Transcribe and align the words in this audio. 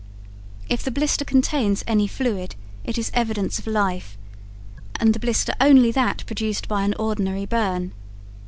If 0.67 0.81
the 0.81 0.89
blister 0.89 1.23
contains 1.23 1.83
any 1.85 2.07
fluid 2.07 2.55
it 2.83 2.97
is 2.97 3.11
evidence 3.13 3.59
of 3.59 3.67
life, 3.67 4.17
and 4.99 5.13
the 5.13 5.19
blister 5.19 5.53
only 5.61 5.91
that 5.91 6.25
produced 6.25 6.67
by 6.67 6.81
an 6.85 6.95
ordinary 6.95 7.45
burn. 7.45 7.91